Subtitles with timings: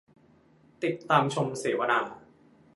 [0.83, 1.99] ติดตามชมเสวนา